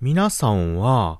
[0.00, 1.18] 皆さんは、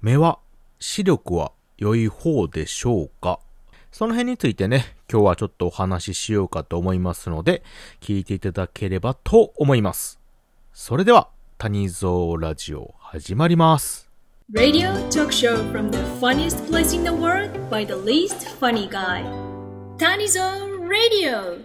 [0.00, 0.38] 目は、
[0.78, 3.40] 視力は良い方でしょうか？
[3.90, 7.64] その辺についてね、今日はちょっとお話ししようかと思いますので、
[8.00, 10.20] 聞いていただければと思います。
[10.72, 14.08] それでは、谷蔵ラジオ始まります。
[14.52, 19.24] Radio talk show from the funniest place in the world by the least funny guy.
[19.98, 20.40] Tanizo
[20.86, 21.64] Radio.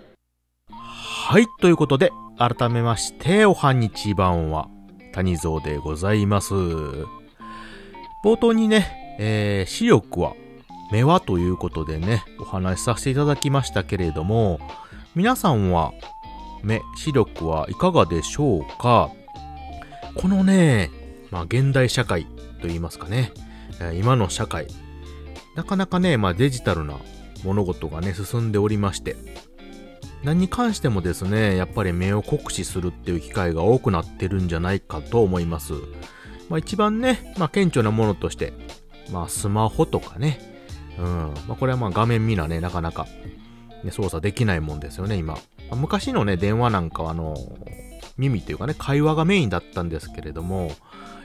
[0.71, 4.70] はい、ということで、改めまして、おはにちばんは、
[5.16, 6.54] 谷蔵でございます。
[6.54, 10.34] 冒頭にね、えー、視力は、
[10.92, 14.59] 目はということでね、お話しさせていただきましたけれども、
[15.16, 15.94] 皆さんは、
[16.64, 19.09] 目、視力はいかがでしょうか？
[20.16, 20.92] このね、
[21.32, 22.26] まあ、現代社会
[22.62, 23.32] と言いますかね、
[23.80, 24.68] え今の社会、
[25.56, 26.95] なかなかね、まあ、デジタルな
[27.45, 29.16] 物事がね、進んでおりまして、
[30.26, 35.74] 何に関してもですね、やっぱり目を酷使するっていう機会が多くなってるんじゃないかと思います。
[36.50, 38.54] まあ一番ね、まあ顕著なものとして、
[39.12, 40.40] まあスマホとかね、
[40.98, 41.06] うん、
[41.48, 43.06] まあこれはまあ画面見なね、なかなか、
[43.84, 45.36] ね、操作できないもんですよね、今。
[45.36, 45.40] ま
[45.72, 47.36] あ昔のね、電話なんかはあの、
[48.17, 50.72] 耳っていうかね、会話がメインだったんですけれども、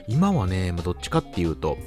[0.08, 1.78] 今はね、まあどっちかっていうと、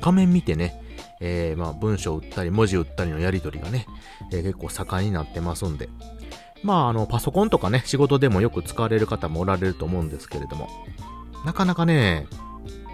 [0.00, 0.80] 画面見てね、
[1.20, 3.86] えー、まあ文章打ったり文字打ったりのやりとりがね、
[4.32, 5.88] えー結構盛んになってますんで、
[6.64, 10.68] まあ、あの、パソコンとかね、仕事でもよく使われる方もおられると思うんですけれども、
[11.44, 12.26] なかなかね、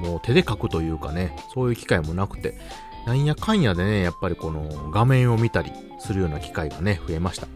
[0.00, 2.58] もう手で書くというかね、そういう機会もなくて、
[3.06, 7.46] なんやかんやでね、やっぱりこの画面を見たりするような機会がね、増えました。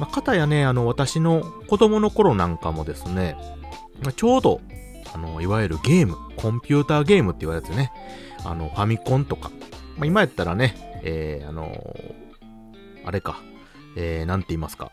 [0.00, 3.36] まあ、かたやね、あの、私の子供の頃なんかもですね、
[4.02, 4.60] まあちょうど、
[5.14, 7.92] あの、いわゆるゲーム、コンピューターゲームって言われるやつね、
[8.44, 9.50] あの、ファミコンとか、
[9.96, 11.72] まあ、今やったらね、えー、あの
[13.04, 13.40] あれか、
[13.96, 14.92] えー、なんて言いますか、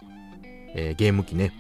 [0.75, 1.53] えーゲーム機ね。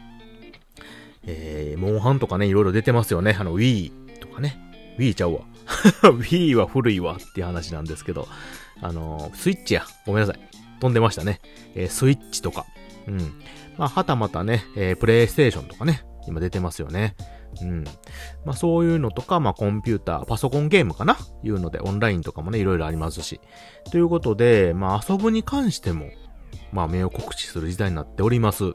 [1.25, 3.35] えー、モンハンとかね、いろいろ出てますよね。
[3.39, 4.59] あの、Wii とかね。
[4.99, 5.39] Wii ちゃうわ。
[6.03, 8.27] Wii は古いわっていう話なんですけど、
[8.81, 9.85] あのースイッチや。
[10.05, 10.39] ごめんなさい。
[10.79, 11.39] 飛んでましたね。
[11.73, 12.65] えースイッチとか。
[13.07, 13.17] うん。
[13.77, 16.03] まあ、はたまたね、えープレイステーションとかね。
[16.27, 17.15] 今出てますよね。
[17.61, 17.83] うん。
[18.45, 21.17] まあ、そういうのとか、まあ、コンピューター、パソコンゲームかな？
[21.43, 23.39] いうので、オンラインとかもね、いろいろありますし。
[23.91, 26.09] ということで、まあ、遊ぶに関しても、
[26.71, 28.73] まあ、目を酷使する時代になっております。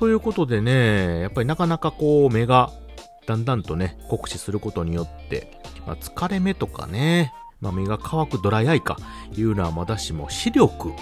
[0.00, 2.72] ということでね、やっぱりなかなかこう、目が、
[3.26, 8.96] だんだんとね、酷使することによって、まあ、疲れ目とかね、まあ、目が乾くドライアイか、
[9.36, 10.92] いうのはまだしも、視力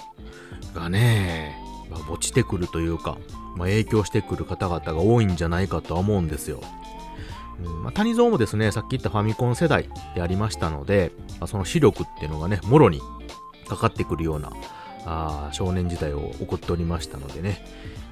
[0.74, 1.56] がね、
[1.88, 3.18] まあ、落ちてくるというか、
[3.56, 6.60] まあ、影響してくる方々が多いんじゃないかとは思うんですよ。
[7.64, 13.00] うんまあ、谷蔵もですね、さっき言ったファミコン世代でありましたので、まあ、その視力っていうのがね、もろに
[13.68, 14.50] かかってくるような、
[15.06, 17.64] あ少年時代を送っておりましたのでね。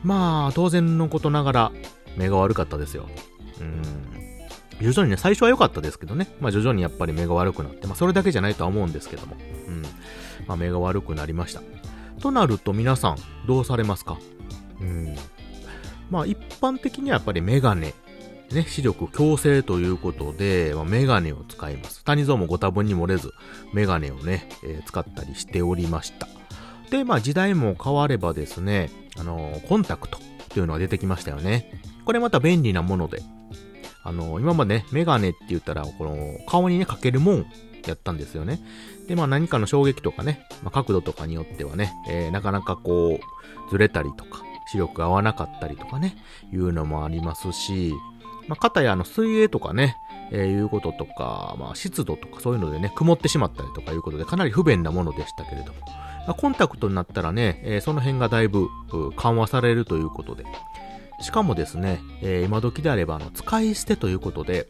[0.07, 1.73] まあ、当然のことながら、
[2.17, 3.09] 目が悪かったですよ。
[3.61, 3.83] うん。
[4.81, 6.29] 徐々にね、最初は良かったですけどね。
[6.41, 9.35] まあ徐々にやっぱり目が悪くなって、まあそれだけじゃないとは思うんですけども。
[9.67, 9.83] うん。
[10.47, 11.63] まあ目が悪くなりました。
[12.21, 13.17] となると皆さん、
[13.49, 14.17] どうされますか？
[14.81, 15.17] うん。
[16.09, 17.95] まあ一般的にはやっぱりメガネ。
[18.53, 22.05] ね、視力矯正ということで、まあ、メガネを使います。
[22.05, 23.33] 谷蔵もご多分に漏れず、
[23.73, 26.29] メガネをね、えー使ったりしておりました。
[26.91, 30.19] で、まあ時代も変わればですね、あのコンタクト
[30.51, 31.81] というのが出てきましたよね。
[32.05, 33.23] これまた便利なもので、
[34.05, 37.47] あの今までね、メガネって言ったら、この顔にね、かけるもん
[37.87, 38.61] やったんですよね。
[39.09, 46.17] で、まあ何かの衝撃とかね、まあ、角度とかによってはね、えーなかなかこう、ずれたりとか、視力が合わなかったりとかね、
[46.53, 47.95] いうのもありますし、
[48.49, 49.97] まあ、かたやあの水泳とかね、
[50.31, 55.79] えーいうこととか、まあ、湿度とかそういうのでね、曇ってしまったりとかいうことで、かなり不便なものでしたけれども、
[56.35, 58.69] コンタクトになったらね、えーその辺がだいぶ
[59.17, 60.45] 緩和されるということで、
[61.21, 64.69] しかもですね、えー今時であれば、あの、使い捨てということで、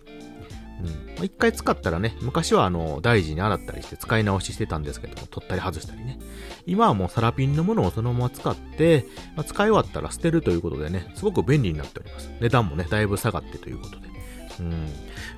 [1.19, 1.25] うん。
[1.25, 6.19] 一回使ったらね、昔はあの、大事に洗ったりして使い直ししてたんですけども、取ったり外したりね。
[6.67, 9.07] 今はもうサラピンのものをそのまま使って、
[9.37, 12.31] まあ、使い終わったら捨てるということでね、すごく便利になっております。
[12.41, 14.09] 値段もね、だいぶ下がってということで。
[14.61, 14.89] うん。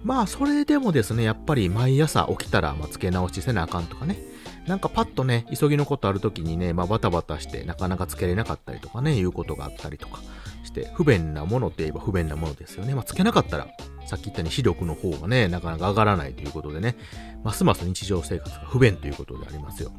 [0.02, 4.18] まあ、それでもですね、やっぱり毎朝起きたら、まあ、付け直しせなあかんとかね。
[4.68, 10.20] なんかパッとね、急ぎのことある時にね、まあ、バタバタしてなかなか付けれなかったりとかね、いうことがあったりとか
[10.64, 12.94] して、不便なものって言えば不便なものですよね。
[12.94, 13.66] まあ、付けなかったら、
[14.06, 16.96] さっき言ったように視力の方がね、なかなか上がらないということでね、
[17.42, 19.90] ますます日常生活が不便ということでありますよ。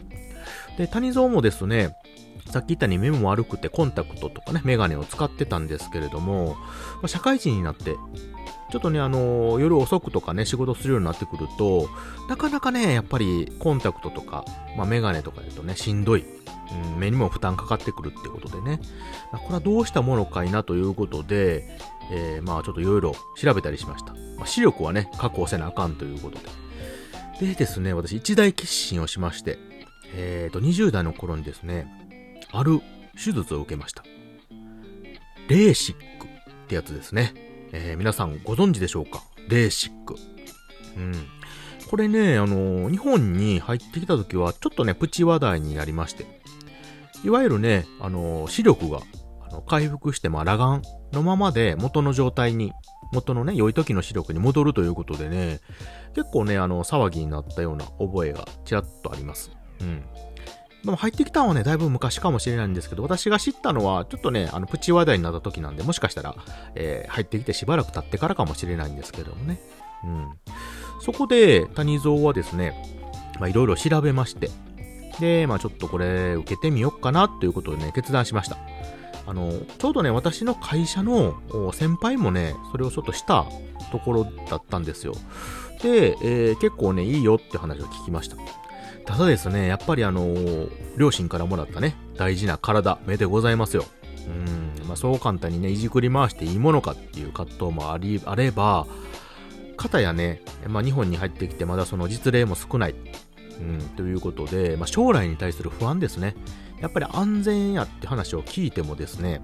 [0.77, 1.95] で、谷蔵もですね、
[2.50, 6.56] さっき言ったように目も悪くてコンタクトとかね、メガネを使ってたんですけれども、
[6.95, 7.95] まあ社会人になって、
[8.69, 11.89] ちょっとね、あのー夜遅くとかね、仕事するようになってくると、
[12.27, 14.45] なかなかね、やっぱりコンタクトとか、
[14.77, 16.25] まあ、メガネとかだとね、しんどい。
[16.94, 18.80] うん、目にも負担かかってくるってことでね。
[19.31, 21.80] あこれはどうしたものかいなということで、
[22.12, 24.13] えー、まあちょっといろいろ調べたりしました。
[24.38, 26.38] まあ、視力はね、確保せなあかんということ
[27.39, 27.48] で。
[27.48, 29.57] でですね、私一大決心をしまして、
[30.13, 31.88] えーと、20代の頃にですね、
[32.51, 32.81] ある
[33.16, 34.04] 手術を受けました。
[35.48, 36.30] レーシックっ
[36.68, 37.49] てやつですね。
[37.71, 39.24] えー皆さんご存知でしょうか？
[39.48, 40.16] レーシック。
[40.98, 41.13] うん。
[41.89, 46.25] これね、あの、日本に入ってきた時は、ちょっとね、プチ話題になりまして。
[47.24, 49.00] いわゆるね、あの、視力が、
[49.42, 50.81] あの、回復して、まあ、裸眼
[51.12, 52.74] のままで元の状態に、
[53.12, 55.62] 元のね、良い時の視力に戻るということでね、
[56.13, 59.51] 結構ね、あの、騒ぎになったような覚えがちらっとあります。
[59.81, 60.04] うん。
[60.84, 66.36] でも入ってきたのはね、だいぶ昔かもしれないんですけど、私が知ったのは、ちょっとね、あの、プチ話題になった時なんで、もしかしたら、
[66.76, 69.60] えー入ってきてしばらく経ってからかもしれないんですけどもね。
[70.04, 70.30] うん。
[71.02, 72.74] そこで、谷蔵はですね、
[73.40, 74.50] ま、いろいろ調べまして、
[75.20, 78.58] で、まあちょっとこれ、受けてみようかな、ということでね、決断しました。
[79.28, 81.36] あの、ちょうどね、私の会社の
[81.74, 83.46] 先輩もね、それをちょっとした
[83.92, 85.14] ところだったんですよ。
[85.81, 88.38] で、えー結構ね、いいよって話を聞きました。
[89.06, 93.86] ただですね、やっぱりあのー両親からもらったね、大事な体、目でございますよ。
[94.28, 98.86] うん、まあそう簡単にね、いじくり回していいものかっていう葛藤もあり、あれば、
[99.78, 102.96] 方やね、まあ日本に入ってきてまだその実例も少ない。
[103.60, 106.36] うん、ということで、まあ将来に対する不安ですね。
[106.81, 109.42] やっぱり安全やって話を聞いてもですね、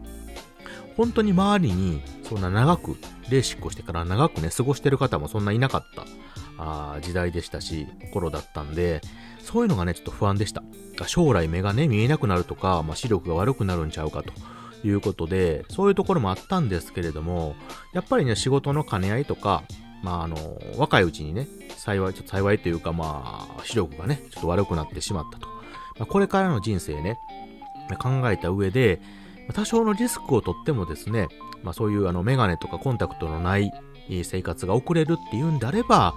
[0.97, 2.97] 本当に周りにそんな長く、
[3.29, 6.05] レーシックをしてから長くね、過ごしてる方もそんないなかった
[6.57, 9.01] あー時代でしたし、頃だったんで、
[9.45, 10.63] そういうのがね、ちょっと不安でした。
[11.07, 14.33] 将来目がね、見えなくなるとか、まあ、視力が悪くなるんちゃうかと
[14.87, 17.55] いうことで、そういうところもあったんですけれども、
[17.93, 19.63] やっぱりね、仕事の兼ね合いとか、
[20.03, 20.37] まあ、あの、
[20.77, 21.47] 若いうちにね、
[21.77, 25.47] 幸い、ちょっと幸いというか、まあ、視力がね、ちょっと悪くなってしまったと。
[25.99, 27.19] まあ、これからの人生ね、
[27.99, 28.99] 考えた上で、
[29.53, 31.27] 多少のリスクをとってもですね、
[31.63, 33.71] まあそういうあのメガネとかコンタクトのない
[34.23, 36.13] 生活が送れるっていうんであれば、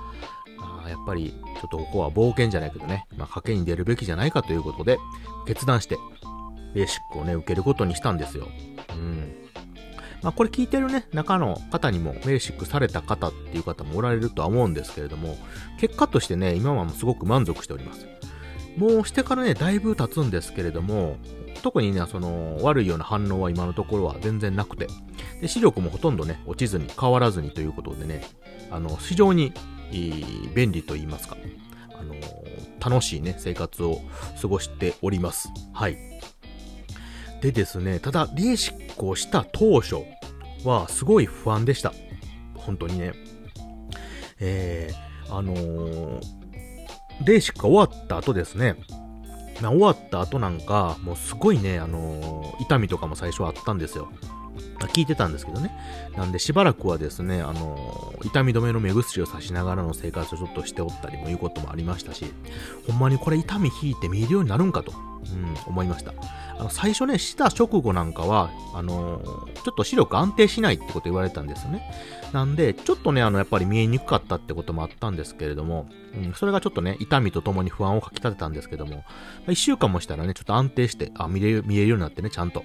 [0.88, 4.98] やっぱりちょっとここは冒険じゃないけどね、まあ賭けに出るべきじゃないかということで、
[5.46, 5.98] 決断して、
[6.74, 8.48] ベーシックをね、受けることにしたんですよ。
[8.90, 9.34] うん。
[10.22, 15.36] まあこれ聞いてるね、中の方にもベーシックされた方っていう方もおられるとは思うんですけれども、
[15.78, 18.06] 結果としてね、今はすごく満足しております。
[18.76, 21.16] もうしてからね、だいぶ経つんですけれども、
[21.62, 24.86] 特にね、その、悪いような反応は今のところは全然なくて、
[25.40, 28.22] で、視力もほとんどね、落ちずに、変わらずにということでね、
[28.70, 29.52] あの、非常に、
[30.54, 31.36] 便利と言いますか、
[31.98, 32.14] あの、
[32.80, 34.00] 楽しいね、生活を
[34.40, 35.48] 過ごしております。
[35.72, 35.96] はい。
[37.40, 39.96] でですね、ただ、レーシックをした当初
[40.64, 41.92] は、すごい不安でした。
[42.54, 43.12] 本当にね。
[44.40, 46.20] えー、あのー
[47.24, 48.76] レーシックが終わった後ですね、
[49.60, 54.08] ま、終わった後なんか、もうすごいね、あのー痛みとかも最初あったんですよ。
[54.86, 55.70] 聞いてたんですけどね。
[56.16, 62.26] なんでしばらくはですね、あの痛み止めの目薬をさしながらの生活をちょっとしておったりもいうこともありましたし、
[62.86, 64.92] ほんまにこれ痛み引いて見えるようになるんかと、
[65.22, 66.12] うん、思いました。
[66.58, 71.82] あの、最初ね、した直後なんかは、あのーちょっと視力安定しないってこと言われたんですよね。
[72.32, 79.04] なんで、ちょっとね、あの、やっぱり見えにくかったってこともあったんですけれども、うん、それがちょっとね、痛みとともに不安をかき立てたんですけども、
[79.46, 82.64] 一週間もしたらね、ちょっと安定して、あ、見れる、見えるようになってね、ちゃんと。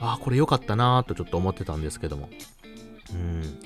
[0.00, 2.28] あ、これ良かったなーとちょっと思ってたんですけども。
[3.12, 3.58] うん。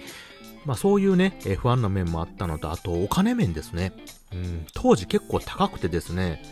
[0.64, 3.92] まあそういうね、え不安な面もあったのと、あとお金面ですね。
[4.32, 6.42] うん、当時結構高くてですね、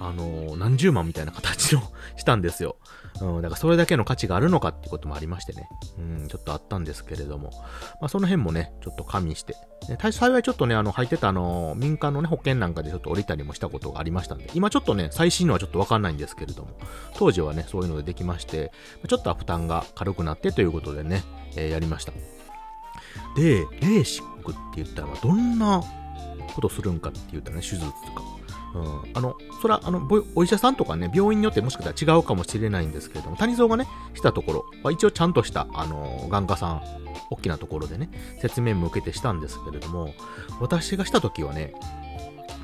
[0.00, 1.82] あの何十万みたいな形の
[2.16, 2.76] したんですよ。
[3.20, 5.68] うん、だからそれだけの価値があるのかっていうこともありましてね。
[5.98, 7.50] うん、ちょっとあったんですけれども。
[8.00, 9.54] まあその辺もね、ちょっと加味して。
[9.88, 16.70] ね、幸いちょっとね、あの、入ってたあの、民間のね、保険なんかでちょっと降りたりもしたことがありましたんで、今ちょっとね、最新のはちょっとわかんないんですけれども、
[17.14, 18.72] 当時はね、そういうのでできまして、
[19.06, 21.22] ちょっとは負担が軽くなってということでね、
[21.56, 22.12] えーやりました。
[23.36, 25.82] で、レーシックって言ったら、どんな
[26.54, 28.33] ことするんかって言ったらね、手術とか。
[28.74, 36.82] うん、あの、それは、あの、お医者さんとかね、病院によってもしかしたら違うかもしれないんですけれども、谷蔵がね、したところは一応ちゃんとした、あの、眼科さん、
[37.30, 40.12] 大きなところでね、説明も受けてしたんですけれども、
[40.60, 41.72] 私がした時はね、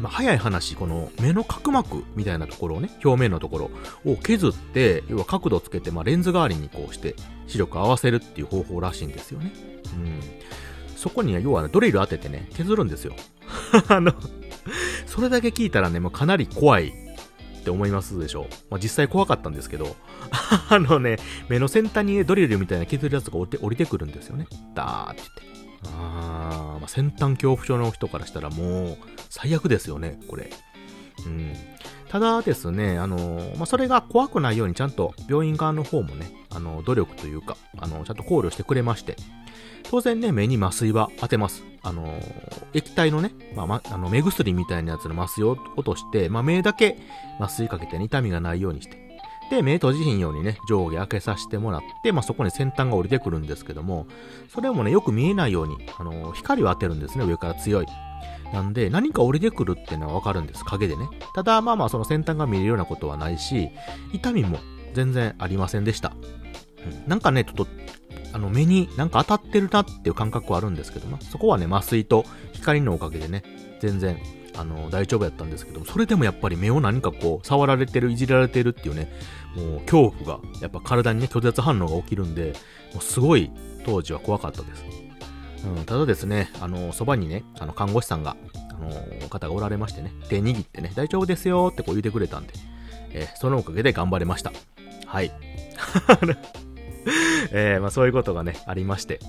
[0.01, 3.71] まあ、早い話、この目の角膜みたいなところをね、表面のところ
[4.05, 7.15] を削って、要は角度つけて、まあ、レンズ代わりにこうして
[7.47, 9.53] 視力合わせるっていう方法らしいんですよね。
[9.95, 10.21] うん。
[10.97, 13.15] そこには要はねドリル当ててね、削るんですよ。
[13.89, 14.13] あの、
[15.11, 16.95] それだけ聞いたらね、もうかなり怖い
[17.61, 18.45] って思いますでしょう。
[18.71, 19.97] まあ、実際怖かったんですけど、
[20.71, 24.47] あのね、目の先端にねドリルみたいな削るやつが降りて降りてくるんですよね。
[24.73, 25.51] ダーって言って。
[25.99, 28.99] あまあ、先端恐怖症の人からしたらもう
[29.31, 30.49] 最悪ですよね、これ。
[31.27, 31.55] うん。
[32.09, 39.17] ただですね、あの、まあ、それが怖くないようにちゃんと病院側の方もね、あの、努力というか、あの、ちゃんと考慮してくれまして、
[39.85, 41.65] 当然ね、目に麻酔は当てます。
[41.83, 42.21] あの、
[42.75, 46.99] 液体のね、まあ、ま、あの、目薬みたいなやつの麻酔を落として、まあ、目だけ
[47.39, 49.19] 麻酔かけて、痛みがないようにして、
[49.51, 54.07] で、目閉じひんようにね、上下開けさせてもらって、まあ、そこに先端が降りてくるんですけども、
[54.49, 57.87] それもね、よく見えないように、あの、光を当てるんですね、上から強い。
[58.53, 61.09] なんで、何か降りてくるっていうのはわかるんです、影でね。
[61.35, 63.71] ただ、まあまあ、その先端が見えるようなことはないし、
[64.13, 64.59] 痛みも
[64.95, 66.13] 全然ありませんでした。
[66.85, 67.67] うん、なんかね、ちょっと、
[68.33, 73.43] あの、目になんか当たってるなっていう感覚はあるんですけど、まあ、そこはね、麻酔と光のおかげでね、
[73.81, 74.19] 全然、
[74.57, 79.13] あの、大丈夫やったんですけども、それでもやっぱり目を何かこう、触られてる、いじられてるっていうね、
[79.57, 82.55] もう恐怖が、やっぱ体にね、拒絶反応が起きるんで、
[82.93, 83.51] もうすごい、
[83.85, 84.85] 当時は怖かったです。
[85.65, 88.37] うん、ただですね、あの、そばにね、あの、看護師さんが、
[88.71, 92.55] あの、方がおられましてね、手握ってね、大丈夫ですよってこう言ってくれたんで、
[93.13, 94.53] えー、そのおかげで頑張れました。
[95.07, 95.33] はい。
[97.53, 99.21] えー、まあそういうことがね、ありまして、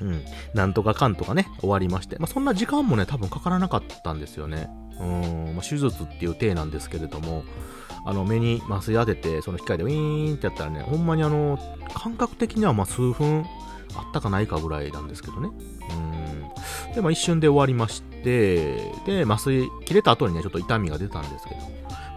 [0.00, 0.22] うん、
[0.54, 4.68] なんとかかんとかね、終わりまして、まあそんな時間もね、多分かからなかったんですよね。
[5.00, 7.44] うん、まあ手術っていう体なんですけれども、
[8.04, 11.58] あの、目に麻酔当てて、その機械でウィーンってやったらね、ほんまにあの、
[11.94, 13.44] 感覚的にはま数分
[13.94, 15.50] あったかないかぐらいなんですけどね。
[16.88, 16.94] うん。
[16.94, 21.60] で、まあ一瞬で終わりまして、で、麻酔切れた後にね、ちょっと痛みが出たんですけど、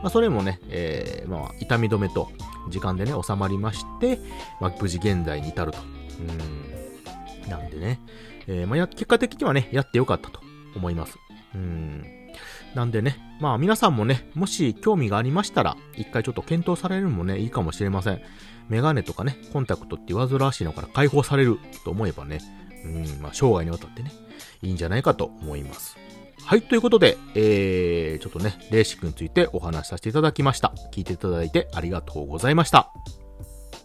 [0.01, 2.29] まあそれもね、えー、まあ痛み止めと
[2.69, 4.19] 時間でね、収まりまして、
[4.59, 5.79] まあ無事現在に至ると。
[6.19, 7.49] うん。
[7.49, 7.99] なんでね、
[8.47, 10.39] えー、まあ結果的にはね、やってよかったと
[10.75, 11.17] 思います。
[11.53, 12.03] うん。
[12.73, 18.21] なんでね、まあ皆さんもね、もし興味がありましたら、一回ちょっと検討されるのもね、いいかもしれません。
[18.67, 22.39] メガネとかね、コンタクトって煩わしいのから解放されると思えばね、
[22.83, 24.11] うん、まあ生涯にわたってね、
[24.61, 25.97] いいんじゃないかと思います。
[26.45, 30.73] はい、ということで、えー、ちょっとね、レーシックについてお話しさせていただきました。
[30.91, 32.93] 聞いていただいてありがとうございました。